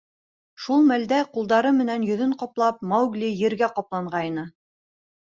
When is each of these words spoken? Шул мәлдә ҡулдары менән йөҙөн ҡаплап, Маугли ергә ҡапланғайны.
Шул 0.61 0.85
мәлдә 0.91 1.17
ҡулдары 1.35 1.71
менән 1.79 2.05
йөҙөн 2.07 2.33
ҡаплап, 2.39 2.79
Маугли 2.93 3.29
ергә 3.41 3.69
ҡапланғайны. 3.75 4.47